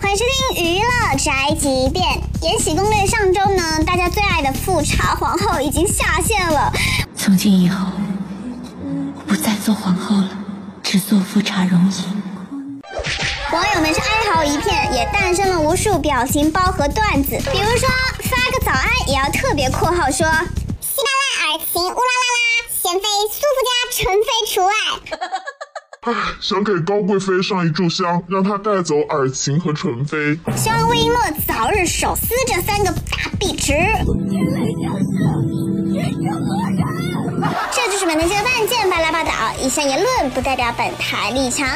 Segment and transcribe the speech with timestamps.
[0.00, 2.04] 欢迎收听《娱乐宅急便》。
[2.42, 6.72] 《延禧攻略》上周呢，大家最爱的富察皇后已经下线了。
[7.16, 7.86] 从今以后，
[9.16, 10.30] 我不再做皇后了，
[10.82, 12.04] 只做富察容姨。
[13.52, 17.38] 网友们是哀嚎一片，也诞生了无数表情包和段子。
[17.52, 17.88] 比如说，
[18.24, 20.26] 发个早安也要特别括号说
[20.80, 22.31] “稀巴烂耳晴乌拉拉
[26.02, 30.38] 唉， 想给高贵妃上一炷香，让她带走尔晴和纯妃。
[30.56, 33.72] 希望魏璎珞早日手撕这三个大碧池。
[37.72, 39.32] 这就是本台新闻案件，巴拉报道。
[39.60, 41.68] 以上言论不代表本台立场。